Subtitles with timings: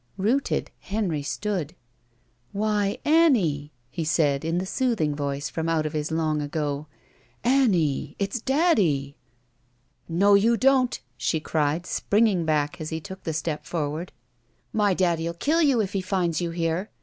[0.17, 1.75] Rooted, Henry stood.
[2.53, 6.87] "Why, Annie!" he said in the soothing voice from out of his long ago,
[7.43, 9.15] "Aimie— it's daddy!"
[10.09, 14.11] "No, you don't," she cried, springing back as he took the step forward.
[14.73, 16.89] "My daddy '11 kill you if he finds you here.